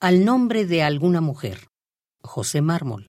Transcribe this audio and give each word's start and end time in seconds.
Al 0.00 0.24
nombre 0.24 0.66
de 0.66 0.82
alguna 0.82 1.20
mujer. 1.20 1.68
José 2.22 2.60
Mármol. 2.60 3.06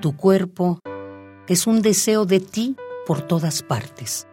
Tu 0.00 0.16
cuerpo 0.16 0.78
es 1.48 1.66
un 1.66 1.82
deseo 1.82 2.26
de 2.26 2.38
ti 2.40 2.76
por 3.06 3.22
todas 3.22 3.62
partes. 3.62 4.28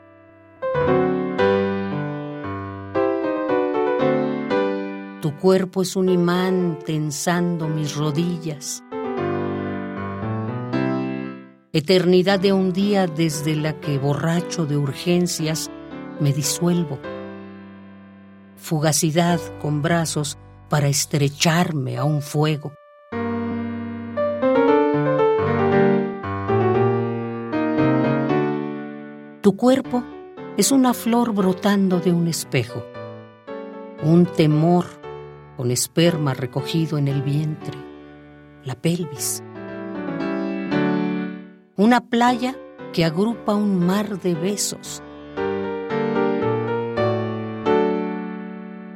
Tu 5.22 5.36
cuerpo 5.38 5.82
es 5.82 5.96
un 5.96 6.10
imán 6.10 6.78
tensando 6.86 7.68
mis 7.68 7.96
rodillas. 7.96 8.84
Eternidad 11.76 12.40
de 12.40 12.54
un 12.54 12.72
día 12.72 13.08
desde 13.08 13.56
la 13.56 13.80
que, 13.80 13.98
borracho 13.98 14.68
de 14.68 14.78
urgencias, 14.78 15.72
me 16.20 16.32
disuelvo. 16.32 17.00
Fugacidad 18.58 19.40
con 19.60 19.82
brazos 19.82 20.38
para 20.70 20.88
estrecharme 20.88 21.98
a 21.98 22.04
un 22.04 22.22
fuego. 22.22 22.74
Tu 29.42 29.58
cuerpo 29.58 30.04
es 30.58 30.72
una 30.72 30.94
flor 30.94 31.34
brotando 31.34 32.00
de 32.00 32.14
un 32.14 32.28
espejo, 32.28 32.86
un 34.04 34.28
temor 34.28 34.86
con 35.58 35.72
esperma 35.72 36.36
recogido 36.36 37.00
en 37.00 37.08
el 37.08 37.24
vientre, 37.24 37.80
la 38.64 38.76
pelvis, 38.76 39.42
una 41.76 42.02
playa 42.02 42.56
que 42.94 43.04
agrupa 43.04 43.56
un 43.56 43.84
mar 43.84 44.22
de 44.22 44.36
besos. 44.36 45.02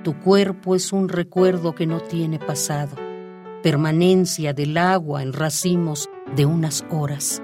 Tu 0.03 0.19
cuerpo 0.19 0.75
es 0.75 0.93
un 0.93 1.09
recuerdo 1.09 1.73
que 1.73 1.87
no 1.87 1.99
tiene 1.99 2.37
pasado, 2.37 2.95
permanencia 3.63 4.53
del 4.53 4.77
agua 4.77 5.23
en 5.23 5.33
racimos 5.33 6.07
de 6.35 6.45
unas 6.45 6.85
horas. 6.91 7.41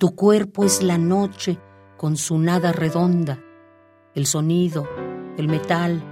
Tu 0.00 0.14
cuerpo 0.14 0.64
es 0.64 0.82
la 0.82 0.96
noche 0.96 1.58
con 1.98 2.16
su 2.16 2.38
nada 2.38 2.72
redonda, 2.72 3.38
el 4.14 4.24
sonido, 4.24 4.88
el 5.36 5.46
metal, 5.46 6.02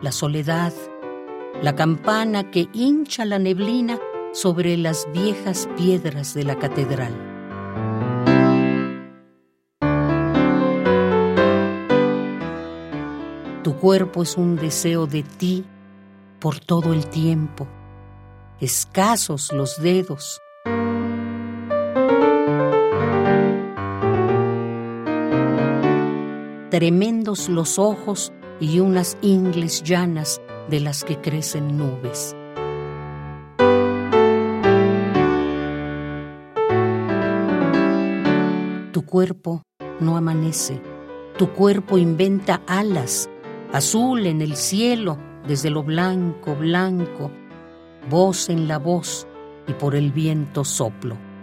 la 0.00 0.12
soledad, 0.12 0.72
la 1.60 1.76
campana 1.76 2.50
que 2.50 2.68
hincha 2.72 3.26
la 3.26 3.38
neblina 3.38 4.00
sobre 4.32 4.78
las 4.78 5.06
viejas 5.12 5.68
piedras 5.76 6.32
de 6.32 6.44
la 6.44 6.58
catedral. 6.58 7.12
Tu 13.62 13.76
cuerpo 13.76 14.22
es 14.22 14.38
un 14.38 14.56
deseo 14.56 15.06
de 15.06 15.22
ti 15.22 15.66
por 16.40 16.60
todo 16.60 16.94
el 16.94 17.08
tiempo, 17.08 17.68
escasos 18.58 19.52
los 19.52 19.82
dedos, 19.82 20.40
tremendos 26.74 27.48
los 27.48 27.78
ojos 27.78 28.32
y 28.58 28.80
unas 28.80 29.16
ingles 29.22 29.84
llanas 29.84 30.42
de 30.68 30.80
las 30.80 31.04
que 31.04 31.20
crecen 31.20 31.78
nubes. 31.78 32.34
Tu 38.90 39.06
cuerpo 39.06 39.62
no 40.00 40.16
amanece, 40.16 40.82
tu 41.38 41.52
cuerpo 41.52 41.96
inventa 41.96 42.60
alas, 42.66 43.30
azul 43.72 44.26
en 44.26 44.42
el 44.42 44.56
cielo, 44.56 45.16
desde 45.46 45.70
lo 45.70 45.84
blanco, 45.84 46.56
blanco, 46.56 47.30
voz 48.10 48.48
en 48.48 48.66
la 48.66 48.80
voz 48.80 49.28
y 49.68 49.74
por 49.74 49.94
el 49.94 50.10
viento 50.10 50.64
soplo. 50.64 51.33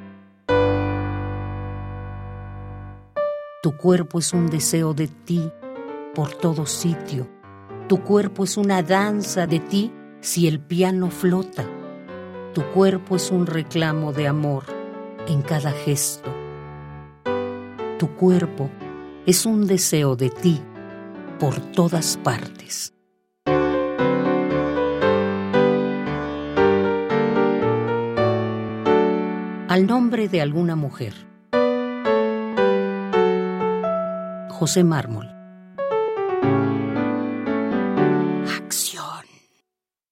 Tu 3.61 3.77
cuerpo 3.77 4.17
es 4.17 4.33
un 4.33 4.49
deseo 4.49 4.95
de 4.95 5.07
ti 5.07 5.51
por 6.15 6.33
todo 6.33 6.65
sitio. 6.65 7.29
Tu 7.87 8.01
cuerpo 8.01 8.43
es 8.43 8.57
una 8.57 8.81
danza 8.81 9.45
de 9.45 9.59
ti 9.59 9.91
si 10.19 10.47
el 10.47 10.59
piano 10.59 11.11
flota. 11.11 11.63
Tu 12.55 12.63
cuerpo 12.71 13.17
es 13.17 13.29
un 13.29 13.45
reclamo 13.45 14.13
de 14.13 14.27
amor 14.27 14.63
en 15.27 15.43
cada 15.43 15.69
gesto. 15.73 16.33
Tu 17.99 18.07
cuerpo 18.15 18.71
es 19.27 19.45
un 19.45 19.67
deseo 19.67 20.15
de 20.15 20.31
ti 20.31 20.59
por 21.39 21.59
todas 21.59 22.17
partes. 22.17 22.95
Al 29.67 29.85
nombre 29.85 30.27
de 30.29 30.41
alguna 30.41 30.75
mujer. 30.75 31.30
José 34.61 34.83
Mármol. 34.83 35.40